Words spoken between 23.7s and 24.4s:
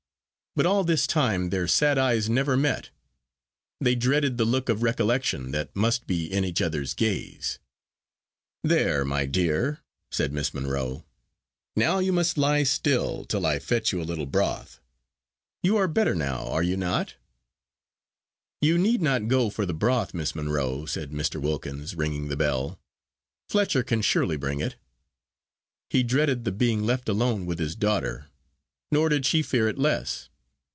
can surely